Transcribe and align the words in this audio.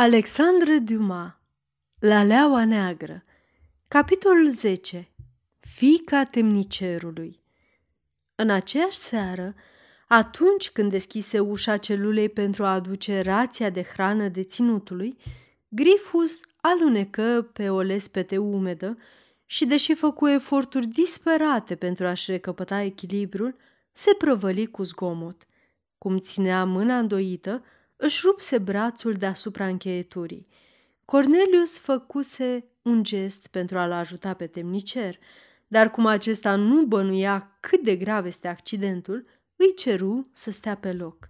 Alexandre 0.00 0.78
Dumas 0.78 1.32
La 1.98 2.22
leaua 2.22 2.64
neagră 2.64 3.24
Capitolul 3.88 4.50
10 4.50 5.10
Fica 5.60 6.24
temnicerului 6.24 7.40
În 8.34 8.50
aceeași 8.50 8.96
seară, 8.96 9.54
atunci 10.08 10.70
când 10.70 10.90
deschise 10.90 11.38
ușa 11.38 11.76
celulei 11.76 12.28
pentru 12.28 12.64
a 12.64 12.72
aduce 12.72 13.20
rația 13.20 13.70
de 13.70 13.82
hrană 13.82 14.28
deținutului, 14.28 15.16
Grifus 15.68 16.40
alunecă 16.60 17.50
pe 17.52 17.68
o 17.68 17.80
lespete 17.80 18.36
umedă 18.36 18.98
și, 19.46 19.66
deși 19.66 19.94
făcu 19.94 20.28
eforturi 20.28 20.86
disperate 20.86 21.76
pentru 21.76 22.06
a-și 22.06 22.30
recăpăta 22.30 22.80
echilibrul, 22.80 23.56
se 23.92 24.14
prăvăli 24.18 24.66
cu 24.66 24.82
zgomot. 24.82 25.46
Cum 25.98 26.18
ținea 26.18 26.64
mâna 26.64 26.98
îndoită, 26.98 27.64
își 28.00 28.20
rupse 28.24 28.58
brațul 28.58 29.14
deasupra 29.14 29.66
încheieturii. 29.66 30.46
Cornelius 31.04 31.78
făcuse 31.78 32.64
un 32.82 33.02
gest 33.02 33.46
pentru 33.46 33.78
a-l 33.78 33.92
ajuta 33.92 34.34
pe 34.34 34.46
temnicer, 34.46 35.18
dar 35.66 35.90
cum 35.90 36.06
acesta 36.06 36.54
nu 36.54 36.84
bănuia 36.84 37.56
cât 37.60 37.82
de 37.82 37.96
grav 37.96 38.26
este 38.26 38.48
accidentul, 38.48 39.26
îi 39.56 39.74
ceru 39.74 40.28
să 40.32 40.50
stea 40.50 40.76
pe 40.76 40.92
loc. 40.92 41.28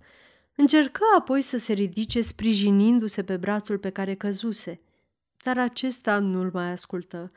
Încercă 0.54 1.00
apoi 1.18 1.42
să 1.42 1.58
se 1.58 1.72
ridice 1.72 2.20
sprijinindu-se 2.20 3.22
pe 3.22 3.36
brațul 3.36 3.78
pe 3.78 3.90
care 3.90 4.14
căzuse, 4.14 4.80
dar 5.44 5.58
acesta 5.58 6.18
nu-l 6.18 6.50
mai 6.52 6.70
ascultă. 6.70 7.32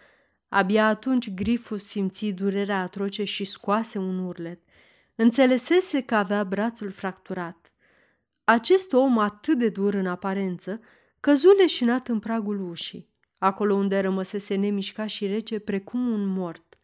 Abia 0.50 0.88
atunci 0.88 1.34
Grifus 1.34 1.86
simți 1.86 2.26
durerea 2.26 2.82
atroce 2.82 3.24
și 3.24 3.46
scoase 3.46 3.98
un 3.98 4.20
urlet. 4.20 4.60
Înțelesese 5.16 6.02
că 6.02 6.16
avea 6.16 6.44
brațul 6.44 6.92
fracturat. 6.92 7.61
Acest 8.52 8.94
om 8.94 9.18
atât 9.18 9.58
de 9.58 9.70
dur 9.70 9.94
în 9.94 10.08
aparență 10.08 10.80
căzu 11.20 11.48
leșinat 11.52 12.08
în 12.08 12.20
pragul 12.20 12.70
ușii, 12.70 13.10
acolo 13.38 13.74
unde 13.74 14.00
rămăsese 14.00 14.56
nemișcat 14.56 15.08
și 15.08 15.28
rece 15.28 15.60
precum 15.60 16.12
un 16.12 16.26
mort. 16.26 16.80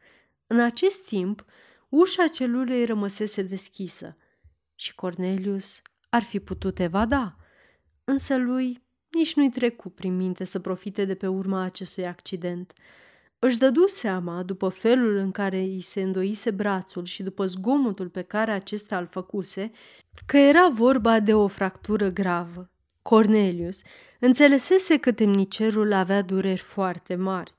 În 0.47 0.59
acest 0.59 1.05
timp, 1.05 1.45
ușa 1.89 2.27
celulei 2.27 2.85
rămăsese 2.85 3.41
deschisă 3.41 4.15
și 4.75 4.95
Cornelius 4.95 5.81
ar 6.09 6.23
fi 6.23 6.39
putut 6.39 6.79
evada, 6.79 7.35
însă 8.03 8.37
lui 8.37 8.83
nici 9.09 9.35
nu-i 9.35 9.49
trecu 9.49 9.89
prin 9.89 10.15
minte 10.15 10.43
să 10.43 10.59
profite 10.59 11.05
de 11.05 11.15
pe 11.15 11.27
urma 11.27 11.61
acestui 11.61 12.07
accident– 12.07 12.73
își 13.39 13.57
dădu 13.57 13.87
seama, 13.87 14.43
după 14.43 14.69
felul 14.69 15.15
în 15.15 15.31
care 15.31 15.59
îi 15.59 15.81
se 15.81 16.01
îndoise 16.01 16.51
brațul 16.51 17.05
și 17.05 17.23
după 17.23 17.45
zgomotul 17.45 18.09
pe 18.09 18.21
care 18.21 18.51
acesta 18.51 18.97
îl 18.97 19.07
făcuse, 19.07 19.71
că 20.25 20.37
era 20.37 20.69
vorba 20.69 21.19
de 21.19 21.33
o 21.33 21.47
fractură 21.47 22.09
gravă. 22.09 22.69
Cornelius 23.01 23.81
înțelesese 24.19 24.97
că 24.97 25.11
temnicerul 25.11 25.93
avea 25.93 26.21
dureri 26.21 26.59
foarte 26.59 27.15
mari. 27.15 27.55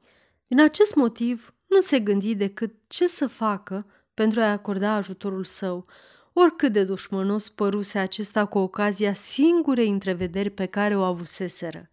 Din 0.47 0.61
acest 0.61 0.95
motiv, 0.95 1.55
nu 1.67 1.81
se 1.81 2.01
gândi 2.01 2.35
decât 2.35 2.75
ce 2.87 3.07
să 3.07 3.27
facă 3.27 3.87
pentru 4.15 4.41
a-i 4.41 4.51
acorda 4.51 4.93
ajutorul 4.93 5.45
său, 5.45 5.87
oricât 6.33 6.73
de 6.73 6.85
dușmănos 6.85 7.49
păruse 7.49 7.99
acesta 7.99 8.45
cu 8.45 8.59
ocazia 8.59 9.13
singurei 9.13 9.89
întrevederi 9.89 10.51
pe 10.51 10.67
care 10.67 10.97
o 10.97 11.03
avuseseră. 11.03 11.89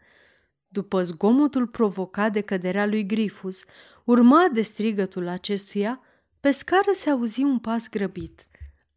După 0.75 1.01
zgomotul 1.01 1.67
provocat 1.67 2.31
de 2.31 2.41
căderea 2.41 2.85
lui 2.85 3.05
Grifus, 3.05 3.63
urmat 4.03 4.51
de 4.51 4.61
strigătul 4.61 5.27
acestuia, 5.27 6.01
pe 6.39 6.51
scară 6.51 6.91
se 6.93 7.09
auzi 7.09 7.43
un 7.43 7.59
pas 7.59 7.89
grăbit. 7.89 8.47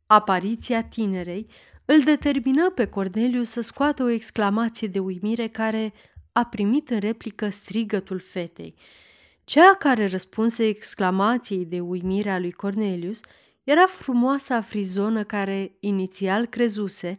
Apariția 0.07 0.83
tinerei 0.83 1.47
îl 1.85 2.01
determină 2.01 2.71
pe 2.71 2.87
Corneliu 2.87 3.43
să 3.43 3.61
scoată 3.61 4.03
o 4.03 4.09
exclamație 4.09 4.89
de 4.89 4.99
uimire 4.99 5.49
care 5.49 5.93
a 6.33 6.45
primit 6.45 6.91
în 6.91 6.99
replică 6.99 7.49
strigătul 7.49 8.19
fetei. 8.19 8.75
Cea 9.45 9.75
care 9.75 10.07
răspunse 10.07 10.67
exclamației 10.67 11.65
de 11.65 11.81
uimire 11.81 12.31
a 12.31 12.39
lui 12.39 12.53
Cornelius 12.53 13.21
era 13.65 13.87
frumoasa 13.87 14.61
frizonă 14.61 15.25
care 15.25 15.77
inițial 15.81 16.47
crezuse, 16.47 17.19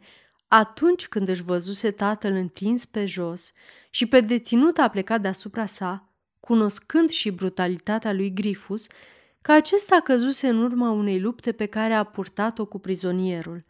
atunci 0.52 1.08
când 1.08 1.28
își 1.28 1.44
văzuse 1.44 1.92
tatăl 1.92 2.34
întins 2.34 2.86
pe 2.86 3.06
jos 3.06 3.52
și 3.90 4.06
pe 4.06 4.20
deținut 4.20 4.78
a 4.78 4.88
plecat 4.88 5.22
deasupra 5.22 5.66
sa, 5.66 6.10
cunoscând 6.40 7.10
și 7.10 7.30
brutalitatea 7.30 8.14
lui 8.14 8.34
Grifus, 8.34 8.88
că 9.42 9.52
acesta 9.52 10.00
căzuse 10.00 10.48
în 10.48 10.64
urma 10.64 10.90
unei 10.90 11.20
lupte 11.20 11.52
pe 11.52 11.66
care 11.66 11.94
a 11.94 12.04
purtat-o 12.04 12.66
cu 12.66 12.80
prizonierul. 12.80 13.66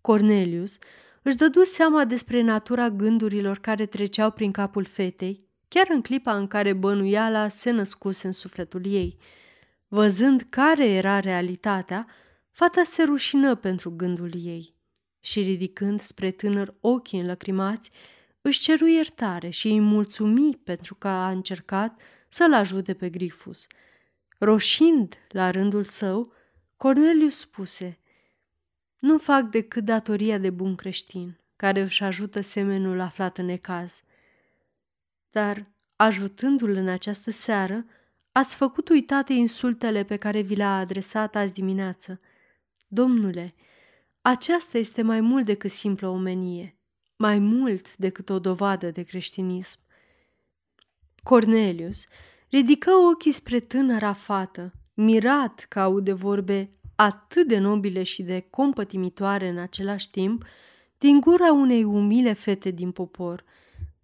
Cornelius 0.00 0.78
își 1.22 1.36
dădu 1.36 1.62
seama 1.62 2.04
despre 2.04 2.40
natura 2.40 2.90
gândurilor 2.90 3.58
care 3.58 3.86
treceau 3.86 4.30
prin 4.30 4.52
capul 4.52 4.84
fetei, 4.84 5.46
chiar 5.68 5.86
în 5.88 6.02
clipa 6.02 6.36
în 6.36 6.46
care 6.46 6.72
bănuiala 6.72 7.48
se 7.48 7.70
născuse 7.70 8.26
în 8.26 8.32
sufletul 8.32 8.86
ei. 8.86 9.16
Văzând 9.88 10.46
care 10.48 10.88
era 10.88 11.20
realitatea, 11.20 12.06
fata 12.50 12.82
se 12.84 13.02
rușină 13.02 13.54
pentru 13.54 13.90
gândul 13.96 14.30
ei 14.34 14.80
și 15.22 15.40
ridicând 15.40 16.00
spre 16.00 16.30
tânăr 16.30 16.74
ochii 16.80 17.20
înlăcrimați, 17.20 17.90
își 18.40 18.60
ceru 18.60 18.86
iertare 18.86 19.48
și 19.48 19.68
îi 19.68 19.80
mulțumi 19.80 20.56
pentru 20.64 20.94
că 20.94 21.08
a 21.08 21.30
încercat 21.30 22.00
să-l 22.28 22.54
ajute 22.54 22.94
pe 22.94 23.10
Grifus. 23.10 23.66
Roșind 24.38 25.14
la 25.28 25.50
rândul 25.50 25.84
său, 25.84 26.32
Cornelius 26.76 27.38
spuse, 27.38 27.98
Nu 28.98 29.18
fac 29.18 29.42
decât 29.42 29.84
datoria 29.84 30.38
de 30.38 30.50
bun 30.50 30.74
creștin, 30.74 31.38
care 31.56 31.80
își 31.80 32.02
ajută 32.02 32.40
semenul 32.40 33.00
aflat 33.00 33.38
în 33.38 33.44
necaz. 33.44 34.02
Dar, 35.30 35.66
ajutându-l 35.96 36.70
în 36.70 36.88
această 36.88 37.30
seară, 37.30 37.84
ați 38.32 38.56
făcut 38.56 38.88
uitate 38.88 39.32
insultele 39.32 40.04
pe 40.04 40.16
care 40.16 40.40
vi 40.40 40.54
le-a 40.54 40.76
adresat 40.78 41.36
azi 41.36 41.52
dimineață. 41.52 42.20
Domnule, 42.86 43.54
aceasta 44.22 44.78
este 44.78 45.02
mai 45.02 45.20
mult 45.20 45.44
decât 45.44 45.70
simplă 45.70 46.08
omenie 46.08 46.76
mai 47.22 47.38
mult 47.38 47.96
decât 47.96 48.28
o 48.28 48.38
dovadă 48.38 48.90
de 48.90 49.02
creștinism. 49.02 49.78
Cornelius 51.22 52.04
ridică 52.48 52.90
ochii 52.90 53.32
spre 53.32 53.60
tânăra 53.60 54.12
fată, 54.12 54.72
mirat 54.94 55.66
că 55.68 55.80
aude 55.80 56.12
vorbe 56.12 56.70
atât 56.96 57.48
de 57.48 57.58
nobile 57.58 58.02
și 58.02 58.22
de 58.22 58.46
compătimitoare 58.50 59.48
în 59.48 59.58
același 59.58 60.10
timp, 60.10 60.44
din 60.98 61.20
gura 61.20 61.52
unei 61.52 61.84
umile 61.84 62.32
fete 62.32 62.70
din 62.70 62.90
popor. 62.90 63.44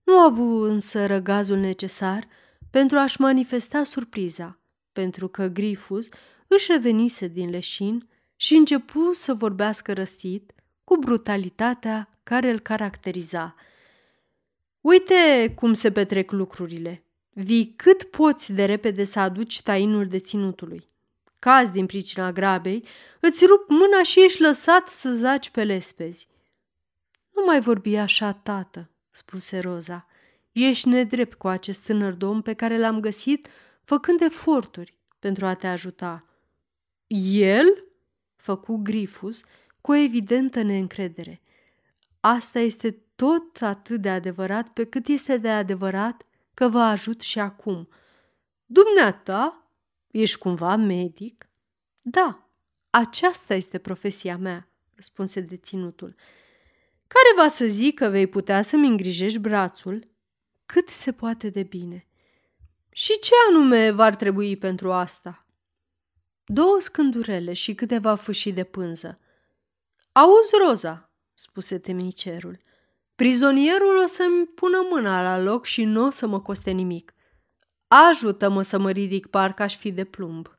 Nu 0.04 0.18
a 0.18 0.24
avut 0.24 0.68
însă 0.68 1.06
răgazul 1.06 1.56
necesar 1.58 2.28
pentru 2.70 2.98
a-și 2.98 3.20
manifesta 3.20 3.82
surpriza, 3.82 4.58
pentru 4.92 5.28
că 5.28 5.46
Grifus 5.46 6.08
își 6.46 6.72
revenise 6.72 7.26
din 7.28 7.50
leșin 7.50 8.08
și 8.41 8.54
începu 8.54 9.12
să 9.12 9.34
vorbească 9.34 9.93
răstit, 9.93 10.53
cu 10.84 10.97
brutalitatea 10.97 12.19
care 12.22 12.50
îl 12.50 12.60
caracteriza. 12.60 13.54
Uite 14.81 15.53
cum 15.54 15.72
se 15.72 15.93
petrec 15.93 16.31
lucrurile. 16.31 17.03
Vii 17.31 17.72
cât 17.77 18.03
poți 18.03 18.53
de 18.53 18.65
repede 18.65 19.04
să 19.04 19.21
aduci 19.21 19.62
tainul 19.62 20.06
deținutului. 20.06 20.87
Caz 21.38 21.71
din 21.71 21.87
pricina 21.87 22.32
grabei, 22.32 22.84
îți 23.21 23.47
rup 23.47 23.69
mâna 23.69 24.03
și 24.03 24.25
ești 24.25 24.43
lăsat 24.43 24.88
să 24.88 25.15
zaci 25.15 25.50
pe 25.50 25.65
lespezi. 25.65 26.28
Nu 27.34 27.44
mai 27.44 27.60
vorbi 27.60 27.97
așa, 27.97 28.32
tată, 28.32 28.91
spuse 29.10 29.59
Roza. 29.59 30.06
Ești 30.53 30.88
nedrept 30.88 31.34
cu 31.34 31.48
acest 31.48 31.84
tânăr 31.84 32.12
domn 32.12 32.43
pe 32.43 32.53
care 32.53 32.78
l-am 32.78 33.00
găsit 33.00 33.48
făcând 33.84 34.21
eforturi 34.21 34.94
pentru 35.19 35.47
a 35.47 35.54
te 35.54 35.66
ajuta. 35.66 36.19
El? 37.31 37.88
Făcu 38.38 38.76
Grifus 38.76 39.43
cu 39.81 39.91
o 39.91 39.94
evidentă 39.94 40.62
neîncredere. 40.62 41.41
Asta 42.21 42.59
este 42.59 42.97
tot 43.16 43.62
atât 43.62 44.00
de 44.00 44.10
adevărat 44.10 44.69
pe 44.69 44.84
cât 44.84 45.06
este 45.06 45.37
de 45.37 45.50
adevărat 45.50 46.22
că 46.54 46.68
vă 46.68 46.80
ajut 46.80 47.21
și 47.21 47.39
acum. 47.39 47.89
Dumneata, 48.66 49.71
ești 50.10 50.39
cumva 50.39 50.77
medic? 50.77 51.48
Da, 52.01 52.48
aceasta 52.91 53.54
este 53.54 53.78
profesia 53.78 54.36
mea, 54.36 54.68
răspunse 54.95 55.41
deținutul. 55.41 56.15
Care 57.07 57.42
va 57.42 57.48
să 57.48 57.66
zic 57.66 57.95
că 57.95 58.09
vei 58.09 58.27
putea 58.27 58.62
să-mi 58.62 58.86
îngrijești 58.86 59.39
brațul 59.39 60.09
cât 60.66 60.89
se 60.89 61.12
poate 61.12 61.51
de 61.51 61.62
bine. 61.62 62.07
Și 62.91 63.18
ce 63.18 63.33
anume 63.48 63.91
v-ar 63.91 64.16
trebui 64.16 64.57
pentru 64.57 64.92
asta? 64.92 65.47
Două 66.50 66.77
scândurele 66.80 67.53
și 67.53 67.74
câteva 67.74 68.15
fâșii 68.15 68.53
de 68.53 68.65
pânză. 68.65 69.15
Auzi, 70.12 70.53
Roza, 70.66 71.12
spuse 71.34 71.78
temnicerul. 71.78 72.59
Prizonierul 73.15 74.03
o 74.03 74.06
să-mi 74.06 74.47
pună 74.47 74.86
mâna 74.91 75.22
la 75.22 75.39
loc 75.39 75.65
și 75.65 75.84
nu 75.84 76.06
o 76.06 76.10
să 76.10 76.27
mă 76.27 76.41
coste 76.41 76.71
nimic. 76.71 77.15
Ajută-mă 77.89 78.62
să 78.62 78.78
mă 78.78 78.91
ridic, 78.91 79.27
parcă 79.27 79.62
aș 79.62 79.77
fi 79.77 79.92
de 79.92 80.04
plumb. 80.04 80.56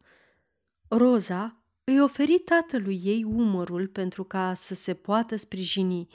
Roza 0.88 1.58
îi 1.84 2.02
oferi 2.02 2.40
tatălui 2.40 3.02
ei 3.04 3.24
umărul 3.24 3.88
pentru 3.88 4.24
ca 4.24 4.54
să 4.54 4.74
se 4.74 4.94
poată 4.94 5.36
sprijini. 5.36 6.08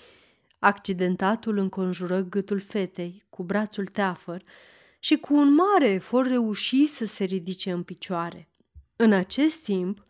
Accidentatul 0.59 1.57
înconjură 1.57 2.21
gâtul 2.21 2.61
fetei 2.61 3.25
cu 3.31 3.43
brațul 3.43 3.87
teafăr 3.87 4.43
și 4.99 5.17
cu 5.17 5.35
un 5.35 5.55
mare 5.55 5.89
efort 5.89 6.29
reuși 6.29 6.87
să 6.87 7.05
se 7.05 7.25
ridice 7.25 7.71
în 7.71 7.83
picioare. 7.83 8.49
În 8.97 9.13
acest 9.13 9.57
timp, 9.57 10.03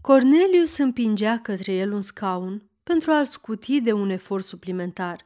Cornelius 0.00 0.76
împingea 0.76 1.38
către 1.38 1.72
el 1.72 1.92
un 1.92 2.00
scaun 2.00 2.70
pentru 2.82 3.10
a-l 3.10 3.24
scuti 3.24 3.80
de 3.80 3.92
un 3.92 4.10
efort 4.10 4.44
suplimentar. 4.44 5.24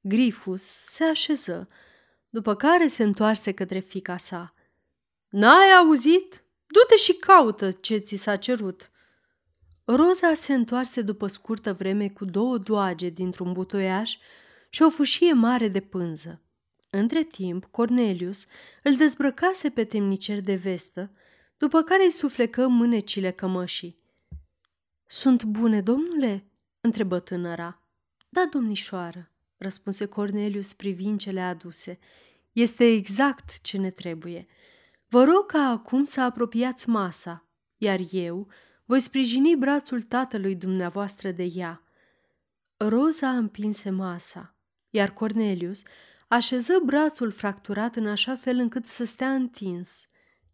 Grifus 0.00 0.62
se 0.62 1.04
așeză, 1.04 1.68
după 2.28 2.54
care 2.54 2.86
se 2.86 3.02
întoarse 3.02 3.52
către 3.52 3.78
fica 3.78 4.16
sa. 4.16 4.54
N-ai 5.28 5.70
auzit? 5.78 6.44
Du-te 6.66 6.96
și 6.96 7.12
caută 7.12 7.70
ce 7.70 7.96
ți 7.96 8.16
s-a 8.16 8.36
cerut. 8.36 8.90
Roza 9.84 10.34
se 10.34 10.54
întoarse 10.54 11.02
după 11.02 11.26
scurtă 11.26 11.72
vreme 11.72 12.08
cu 12.08 12.24
două 12.24 12.58
doage 12.58 13.08
dintr-un 13.08 13.52
butoiaș 13.52 14.16
și 14.68 14.82
o 14.82 14.90
fâșie 14.90 15.32
mare 15.32 15.68
de 15.68 15.80
pânză. 15.80 16.42
Între 16.90 17.22
timp, 17.22 17.64
Cornelius 17.64 18.44
îl 18.82 18.96
dezbrăcase 18.96 19.70
pe 19.70 19.84
temnicer 19.84 20.40
de 20.40 20.54
vestă, 20.54 21.10
după 21.60 21.82
care 21.82 22.04
îi 22.04 22.10
suflecă 22.10 22.68
mânecile 22.68 23.30
cămășii. 23.30 23.98
Sunt 25.06 25.44
bune, 25.44 25.80
domnule?" 25.80 26.44
întrebă 26.80 27.18
tânăra. 27.18 27.82
Da, 28.28 28.48
domnișoară, 28.50 29.30
răspunse 29.56 30.06
Cornelius 30.06 30.72
privind 30.72 31.20
cele 31.20 31.40
aduse. 31.40 31.98
Este 32.52 32.84
exact 32.84 33.60
ce 33.60 33.78
ne 33.78 33.90
trebuie. 33.90 34.46
Vă 35.08 35.24
rog 35.24 35.46
ca 35.46 35.58
acum 35.58 36.04
să 36.04 36.20
apropiați 36.20 36.88
masa, 36.88 37.48
iar 37.76 38.00
eu 38.10 38.48
voi 38.84 39.00
sprijini 39.00 39.56
brațul 39.56 40.02
tatălui 40.02 40.54
dumneavoastră 40.54 41.30
de 41.30 41.50
ea. 41.54 41.82
Roza 42.76 43.36
împinse 43.36 43.90
masa, 43.90 44.54
iar 44.90 45.12
Cornelius 45.12 45.82
așeză 46.28 46.80
brațul 46.84 47.30
fracturat 47.30 47.96
în 47.96 48.06
așa 48.06 48.36
fel 48.36 48.58
încât 48.58 48.86
să 48.86 49.04
stea 49.04 49.34
întins 49.34 50.08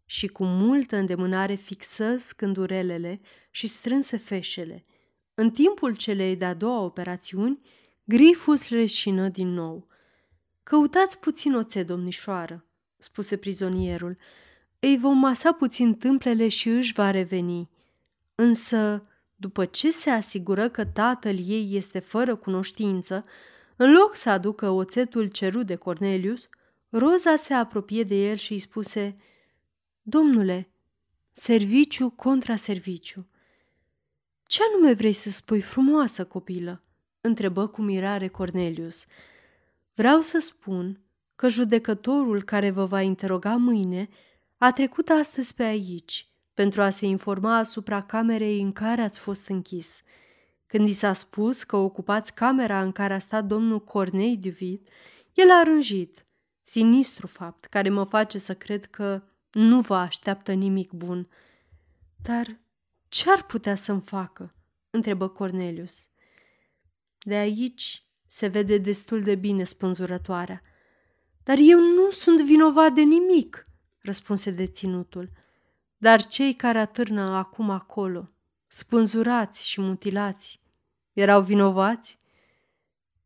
și 0.09 0.27
cu 0.27 0.43
multă 0.43 0.95
îndemânare 0.95 1.53
fixă 1.53 2.15
scândurelele 2.17 3.19
și 3.51 3.67
strânse 3.67 4.17
feșele. 4.17 4.85
În 5.33 5.51
timpul 5.51 5.95
celei 5.95 6.35
de-a 6.35 6.53
doua 6.53 6.79
operațiuni, 6.79 7.59
Grifus 8.03 8.69
leșină 8.69 9.27
din 9.29 9.53
nou. 9.53 9.85
Căutați 10.63 11.17
puțin 11.19 11.55
oțet, 11.55 11.87
domnișoară, 11.87 12.65
spuse 12.97 13.37
prizonierul. 13.37 14.17
Ei 14.79 14.97
vom 14.97 15.17
masa 15.17 15.51
puțin 15.51 15.95
tâmplele 15.95 16.47
și 16.47 16.69
își 16.69 16.93
va 16.93 17.11
reveni. 17.11 17.69
Însă, 18.35 19.07
după 19.35 19.65
ce 19.65 19.91
se 19.91 20.09
asigură 20.09 20.69
că 20.69 20.85
tatăl 20.85 21.35
ei 21.47 21.69
este 21.71 21.99
fără 21.99 22.35
cunoștință, 22.35 23.23
în 23.75 23.93
loc 23.93 24.15
să 24.15 24.29
aducă 24.29 24.69
oțetul 24.69 25.27
cerut 25.27 25.65
de 25.65 25.75
Cornelius, 25.75 26.49
Roza 26.89 27.35
se 27.35 27.53
apropie 27.53 28.03
de 28.03 28.15
el 28.15 28.35
și 28.35 28.51
îi 28.51 28.59
spuse 28.59 29.17
Domnule, 30.09 30.69
serviciu 31.31 32.09
contra 32.09 32.55
serviciu. 32.55 33.27
Ce 34.45 34.59
anume 34.63 34.93
vrei 34.93 35.13
să 35.13 35.29
spui, 35.29 35.61
frumoasă 35.61 36.25
copilă?" 36.25 36.81
întrebă 37.21 37.67
cu 37.67 37.81
mirare 37.81 38.27
Cornelius. 38.27 39.05
Vreau 39.93 40.21
să 40.21 40.39
spun 40.39 40.99
că 41.35 41.47
judecătorul 41.47 42.43
care 42.43 42.69
vă 42.69 42.85
va 42.85 43.01
interoga 43.01 43.55
mâine 43.55 44.09
a 44.57 44.71
trecut 44.71 45.09
astăzi 45.09 45.53
pe 45.53 45.63
aici 45.63 46.27
pentru 46.53 46.81
a 46.81 46.89
se 46.89 47.05
informa 47.05 47.57
asupra 47.57 48.01
camerei 48.01 48.61
în 48.61 48.71
care 48.71 49.01
ați 49.01 49.19
fost 49.19 49.47
închis. 49.47 50.01
Când 50.67 50.87
i 50.87 50.93
s-a 50.93 51.13
spus 51.13 51.63
că 51.63 51.75
ocupați 51.75 52.33
camera 52.33 52.81
în 52.81 52.91
care 52.91 53.13
a 53.13 53.19
stat 53.19 53.45
domnul 53.45 53.83
Cornei 53.83 54.37
Duvid, 54.37 54.87
el 55.33 55.51
a 55.51 55.63
rânjit. 55.63 56.25
Sinistru 56.61 57.27
fapt, 57.27 57.65
care 57.65 57.89
mă 57.89 58.03
face 58.03 58.37
să 58.37 58.53
cred 58.55 58.85
că 58.85 59.21
nu 59.57 59.81
vă 59.81 59.95
așteaptă 59.95 60.53
nimic 60.53 60.91
bun. 60.91 61.27
Dar 62.23 62.59
ce 63.07 63.31
ar 63.31 63.43
putea 63.43 63.75
să-mi 63.75 64.01
facă? 64.01 64.53
întrebă 64.89 65.27
Cornelius. 65.27 66.07
De 67.19 67.35
aici 67.35 68.03
se 68.27 68.47
vede 68.47 68.77
destul 68.77 69.21
de 69.21 69.35
bine 69.35 69.63
spânzurătoarea. 69.63 70.61
Dar 71.43 71.57
eu 71.59 71.79
nu 71.79 72.09
sunt 72.11 72.41
vinovat 72.41 72.93
de 72.93 73.01
nimic, 73.01 73.65
răspunse 74.01 74.51
deținutul. 74.51 75.29
Dar 75.97 76.25
cei 76.25 76.53
care 76.53 76.79
atârnă 76.79 77.21
acum 77.21 77.69
acolo, 77.69 78.29
spânzurați 78.67 79.67
și 79.67 79.81
mutilați, 79.81 80.59
erau 81.13 81.41
vinovați? 81.41 82.19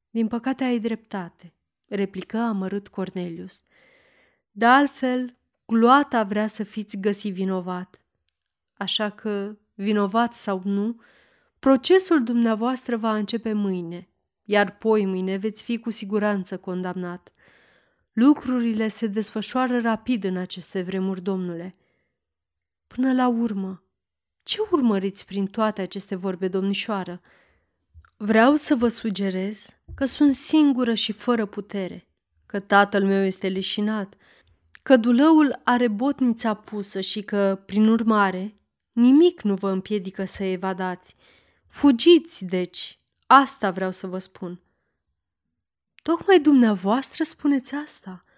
Din 0.10 0.28
păcate 0.28 0.64
ai 0.64 0.80
dreptate, 0.80 1.54
replică 1.88 2.38
amărât 2.38 2.88
Cornelius. 2.88 3.64
De 4.52 4.66
altfel, 4.66 5.36
gloata 5.72 6.24
vrea 6.24 6.48
să 6.48 6.64
fiți 6.64 6.98
găsit 6.98 7.34
vinovat. 7.34 8.00
Așa 8.74 9.10
că, 9.10 9.58
vinovat 9.74 10.34
sau 10.34 10.62
nu, 10.64 11.02
procesul 11.60 12.24
dumneavoastră 12.24 12.98
va 12.98 13.16
începe 13.16 13.54
mâine, 13.54 14.10
iar 14.44 14.78
poi 14.78 15.06
mâine 15.06 15.36
veți 15.36 15.64
fi 15.64 15.78
cu 15.80 15.90
siguranță 15.90 16.58
condamnat. 16.58 17.32
Lucrurile 18.14 18.88
se 18.88 19.08
desfășoară 19.08 19.80
rapid 19.80 20.24
în 20.24 20.38
aceste 20.38 20.82
vremuri, 20.82 21.22
domnule. 21.22 21.74
Până 22.88 23.14
la 23.14 23.28
urmă, 23.28 23.84
ce 24.44 24.58
urmăriți 24.72 25.26
prin 25.26 25.46
toate 25.46 25.82
aceste 25.82 26.16
vorbe, 26.16 26.48
domnișoară? 26.48 27.22
Vreau 28.18 28.56
să 28.56 28.76
vă 28.76 28.88
sugerez 28.88 29.70
că 29.96 30.06
sunt 30.06 30.32
singură 30.32 30.94
și 30.94 31.12
fără 31.12 31.46
putere, 31.46 32.08
că 32.46 32.60
tatăl 32.60 33.04
meu 33.04 33.24
este 33.24 33.50
leșinat, 33.50 34.14
că 34.84 34.98
dulăul 34.98 35.62
are 35.64 35.88
botnița 35.88 36.54
pusă 36.54 37.02
și 37.02 37.22
că, 37.22 37.64
prin 37.66 37.88
urmare, 37.88 38.54
nimic 38.92 39.42
nu 39.42 39.54
vă 39.54 39.70
împiedică 39.70 40.26
să 40.26 40.44
evadați. 40.44 41.16
Fugiți, 41.68 42.46
deci, 42.46 43.00
asta 43.28 43.72
vreau 43.72 43.92
să 43.92 44.08
vă 44.08 44.18
spun. 44.18 44.62
Tocmai 46.04 46.40
dumneavoastră 46.40 47.24
spuneți 47.24 47.76
asta– 47.76 48.24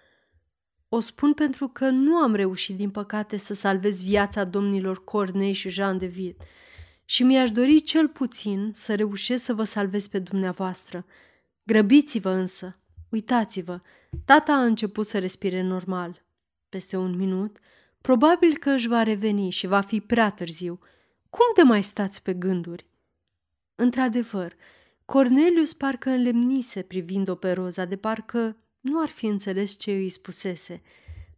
o 0.94 1.00
spun 1.00 1.32
pentru 1.32 1.68
că 1.68 1.88
nu 1.88 2.16
am 2.16 2.34
reușit, 2.34 2.76
din 2.76 2.90
păcate, 2.90 3.36
să 3.36 3.54
salvez 3.54 4.02
viața 4.02 4.44
domnilor 4.44 5.04
Cornei 5.04 5.52
și 5.52 5.68
Jean 5.68 5.98
de 5.98 6.06
Viet 6.06 6.42
și 7.04 7.22
mi-aș 7.22 7.50
dori 7.50 7.80
cel 7.80 8.08
puțin 8.08 8.70
să 8.74 8.94
reușesc 8.94 9.44
să 9.44 9.54
vă 9.54 9.64
salvez 9.64 10.06
pe 10.06 10.18
dumneavoastră. 10.18 11.06
Grăbiți-vă 11.62 12.30
însă, 12.30 12.80
uitați-vă, 13.08 13.78
tata 14.24 14.52
a 14.52 14.64
început 14.64 15.06
să 15.06 15.18
respire 15.18 15.62
normal. 15.62 16.23
Peste 16.74 16.96
un 16.96 17.16
minut, 17.16 17.58
probabil 18.00 18.56
că 18.56 18.70
își 18.70 18.88
va 18.88 19.02
reveni 19.02 19.50
și 19.50 19.66
va 19.66 19.80
fi 19.80 20.00
prea 20.00 20.30
târziu. 20.30 20.78
Cum 21.30 21.44
de 21.56 21.62
mai 21.62 21.82
stați 21.82 22.22
pe 22.22 22.34
gânduri? 22.34 22.86
Într-adevăr, 23.74 24.56
Cornelius 25.04 25.72
parcă 25.72 26.10
înlemnise 26.10 26.82
privind-o 26.82 27.34
pe 27.34 27.52
Roza, 27.52 27.84
de 27.84 27.96
parcă 27.96 28.56
nu 28.80 29.00
ar 29.00 29.08
fi 29.08 29.26
înțeles 29.26 29.78
ce 29.78 29.90
îi 29.90 30.08
spusese. 30.08 30.80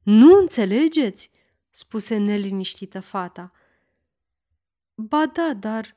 Nu 0.02 0.38
înțelegeți?" 0.38 1.30
spuse 1.70 2.16
neliniștită 2.16 3.00
fata. 3.00 3.52
Ba 4.94 5.26
da, 5.26 5.54
dar... 5.54 5.96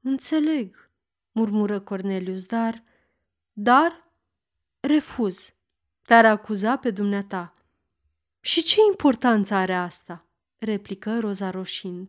Înțeleg, 0.00 0.90
murmură 1.32 1.80
Cornelius, 1.80 2.44
dar... 2.44 2.82
Dar? 3.52 4.10
Refuz. 4.80 5.54
Dar 6.02 6.24
acuza 6.24 6.76
pe 6.76 6.90
dumneata. 6.90 7.50
Și 8.46 8.62
ce 8.62 8.76
importanță 8.90 9.54
are 9.54 9.74
asta? 9.74 10.26
replică 10.58 11.18
Roza 11.18 11.50
roșind. 11.50 12.08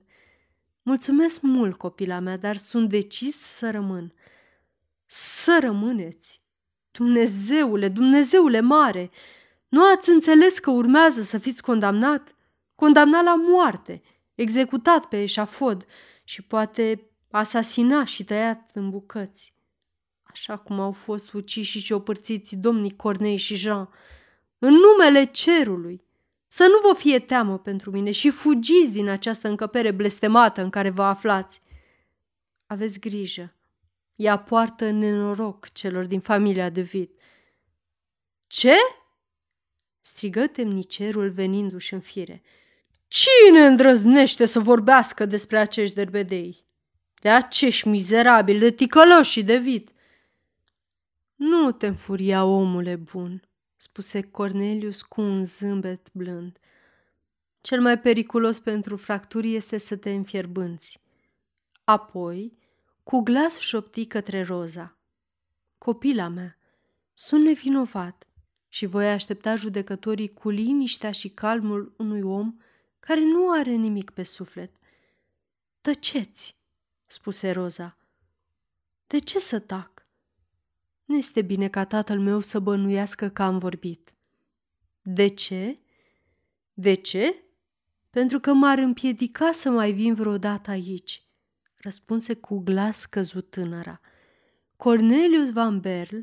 Mulțumesc 0.82 1.42
mult, 1.42 1.78
copila 1.78 2.20
mea, 2.20 2.38
dar 2.38 2.56
sunt 2.56 2.90
decis 2.90 3.38
să 3.38 3.72
rămân. 3.72 4.12
Să 5.06 5.58
rămâneți, 5.62 6.40
Dumnezeule, 6.92 7.90
Dumnezeule 7.90 8.60
mare, 8.60 9.12
nu 9.68 9.84
ați 9.92 10.10
înțeles 10.10 10.60
că 10.60 10.70
urmează 10.70 11.22
să 11.22 11.38
fiți 11.38 11.62
condamnat? 11.62 12.36
Condamnat 12.76 13.24
la 13.24 13.36
moarte, 13.36 14.02
executat 14.36 15.06
pe 15.06 15.22
eșafod 15.22 15.86
și 16.24 16.42
poate 16.42 17.10
asasinat 17.32 18.06
și 18.06 18.24
tăiat 18.24 18.70
în 18.74 18.90
bucăți. 18.90 19.54
Așa 20.24 20.58
cum 20.58 20.80
au 20.80 20.92
fost 20.92 21.34
uciși 21.34 21.72
și 21.72 21.84
ciopărțiți 21.86 22.56
domnii 22.56 22.96
Cornei 22.96 23.38
și 23.38 23.56
Jean, 23.56 23.90
în 24.60 24.74
numele 24.74 25.24
cerului. 25.24 26.06
Să 26.48 26.64
nu 26.64 26.90
vă 26.90 26.96
fie 26.98 27.20
teamă 27.20 27.58
pentru 27.58 27.92
mine 27.92 28.12
și 28.12 28.30
fugiți 28.30 28.92
din 28.92 29.08
această 29.08 29.48
încăpere 29.48 29.92
blestemată 29.92 30.62
în 30.62 30.70
care 30.70 30.90
vă 30.90 31.04
aflați. 31.04 31.62
Aveți 32.66 33.00
grijă, 33.00 33.56
ea 34.16 34.40
poartă 34.40 34.90
nenoroc 34.90 35.70
celor 35.70 36.06
din 36.06 36.20
familia 36.20 36.70
de 36.70 36.82
Vid. 36.82 37.10
Ce? 38.48 38.74
strigă 40.00 40.48
temnicerul 40.48 41.30
venindu-și 41.30 41.94
în 41.94 42.00
fire. 42.00 42.42
Cine 43.08 43.66
îndrăznește 43.66 44.46
să 44.46 44.60
vorbească 44.60 45.26
despre 45.26 45.58
acești 45.58 45.96
derbedei? 45.96 46.66
De 47.22 47.30
acești 47.30 47.88
mizerabili, 47.88 48.60
de 48.60 48.72
ticăloși 48.72 49.32
și 49.32 49.44
de 49.44 49.58
vid. 49.58 49.92
Nu 51.36 51.72
te 51.72 51.88
înfuria, 51.88 52.44
omule 52.44 52.96
bun, 52.96 53.47
spuse 53.78 54.22
Cornelius 54.22 55.02
cu 55.02 55.22
un 55.22 55.44
zâmbet 55.44 56.10
blând. 56.14 56.60
Cel 57.62 57.82
mai 57.82 58.00
periculos 58.00 58.60
pentru 58.60 58.98
fracturi 58.98 59.56
este 59.56 59.78
să 59.78 59.96
te 59.96 60.12
înfierbânți. 60.12 61.00
Apoi, 61.84 62.58
cu 63.04 63.20
glas 63.20 63.58
șopti 63.60 64.06
către 64.06 64.44
Roza. 64.44 64.98
Copila 65.78 66.28
mea, 66.28 66.58
sunt 67.14 67.44
nevinovat 67.44 68.28
și 68.68 68.86
voi 68.86 69.12
aștepta 69.12 69.56
judecătorii 69.56 70.34
cu 70.34 70.50
liniștea 70.50 71.12
și 71.12 71.30
calmul 71.30 71.94
unui 71.98 72.22
om 72.22 72.58
care 73.00 73.20
nu 73.20 73.52
are 73.52 73.72
nimic 73.72 74.10
pe 74.10 74.24
suflet. 74.24 74.76
Tăceți, 75.82 76.56
spuse 77.06 77.52
Roza. 77.52 77.98
De 79.08 79.20
ce 79.20 79.40
să 79.40 79.60
tac? 79.60 79.97
Nu 81.08 81.18
este 81.18 81.42
bine 81.42 81.68
ca 81.68 81.86
tatăl 81.86 82.20
meu 82.20 82.40
să 82.40 82.60
bănuiască 82.60 83.30
că 83.30 83.44
am 83.44 83.58
vorbit. 83.58 84.14
De 85.02 85.28
ce? 85.28 85.80
De 86.74 86.94
ce? 86.94 87.44
Pentru 88.10 88.40
că 88.40 88.54
m-ar 88.54 88.78
împiedica 88.78 89.52
să 89.52 89.70
mai 89.70 89.92
vin 89.92 90.14
vreodată 90.14 90.72
aici, 90.72 91.24
răspunse 91.78 92.34
cu 92.34 92.58
glas 92.60 93.06
căzut 93.06 93.50
tânăra. 93.50 94.00
Cornelius 94.76 95.52
Van 95.52 95.80
Berl 95.80 96.18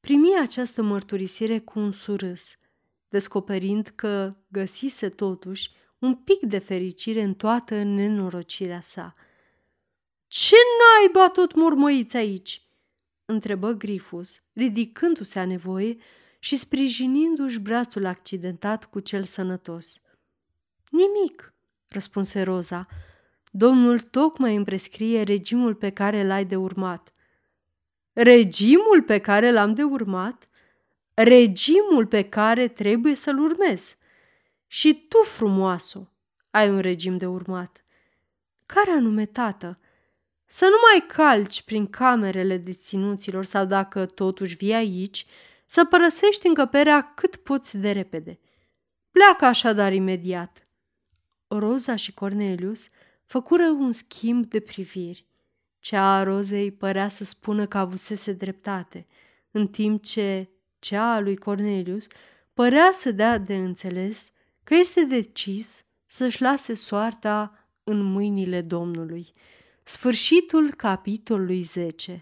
primi 0.00 0.38
această 0.40 0.82
mărturisire 0.82 1.58
cu 1.58 1.78
un 1.78 1.92
surâs, 1.92 2.56
descoperind 3.08 3.92
că 3.94 4.36
găsise 4.48 5.08
totuși 5.08 5.70
un 5.98 6.14
pic 6.14 6.40
de 6.40 6.58
fericire 6.58 7.22
în 7.22 7.34
toată 7.34 7.82
nenorocirea 7.82 8.80
sa. 8.80 9.14
Ce 10.26 10.56
naiba 10.78 11.30
tot 11.30 11.54
murmăiți 11.54 12.16
aici?" 12.16 12.69
Întrebă 13.30 13.72
Grifus, 13.72 14.42
ridicându-se 14.52 15.38
a 15.38 15.44
nevoie 15.44 15.96
și 16.38 16.56
sprijinindu-și 16.56 17.60
brațul 17.60 18.06
accidentat 18.06 18.84
cu 18.84 19.00
cel 19.00 19.22
sănătos. 19.22 20.00
Nimic, 20.90 21.54
răspunse 21.88 22.42
Roza. 22.42 22.86
Domnul 23.50 24.00
tocmai 24.00 24.56
îmi 24.56 24.64
prescrie 24.64 25.22
regimul 25.22 25.74
pe 25.74 25.90
care 25.90 26.26
l-ai 26.26 26.44
de 26.44 26.56
urmat. 26.56 27.12
Regimul 28.12 29.02
pe 29.06 29.18
care 29.18 29.50
l-am 29.52 29.74
de 29.74 29.82
urmat? 29.82 30.48
Regimul 31.14 32.06
pe 32.06 32.22
care 32.22 32.68
trebuie 32.68 33.14
să-l 33.14 33.38
urmez. 33.38 33.96
Și 34.66 35.06
tu, 35.08 35.22
frumoasă, 35.22 36.10
ai 36.50 36.70
un 36.70 36.78
regim 36.78 37.16
de 37.16 37.26
urmat. 37.26 37.84
Care 38.66 38.90
anume, 38.90 39.26
tată? 39.26 39.78
Să 40.52 40.64
nu 40.64 40.76
mai 40.90 41.06
calci 41.06 41.62
prin 41.62 41.86
camerele 41.86 42.56
deținuților 42.56 43.44
sau 43.44 43.64
dacă 43.64 44.06
totuși 44.06 44.56
vii 44.56 44.72
aici, 44.72 45.26
să 45.66 45.84
părăsești 45.84 46.46
încăperea 46.46 47.12
cât 47.14 47.36
poți 47.36 47.76
de 47.76 47.90
repede. 47.90 48.38
Pleacă 49.10 49.44
așadar 49.44 49.92
imediat. 49.92 50.62
Roza 51.48 51.96
și 51.96 52.14
Cornelius 52.14 52.88
făcură 53.24 53.62
un 53.62 53.92
schimb 53.92 54.46
de 54.46 54.60
priviri. 54.60 55.26
Cea 55.78 56.16
a 56.16 56.22
Rozei 56.22 56.72
părea 56.72 57.08
să 57.08 57.24
spună 57.24 57.66
că 57.66 57.78
avusese 57.78 58.32
dreptate, 58.32 59.06
în 59.50 59.68
timp 59.68 60.04
ce 60.04 60.48
cea 60.78 61.14
a 61.14 61.20
lui 61.20 61.36
Cornelius 61.36 62.06
părea 62.54 62.90
să 62.92 63.10
dea 63.10 63.38
de 63.38 63.54
înțeles 63.54 64.30
că 64.64 64.74
este 64.74 65.04
decis 65.04 65.84
să-și 66.06 66.42
lase 66.42 66.74
soarta 66.74 67.68
în 67.84 68.02
mâinile 68.02 68.60
Domnului. 68.60 69.32
Sfârșitul 69.90 70.74
capitolului 70.74 71.62
10 71.62 72.20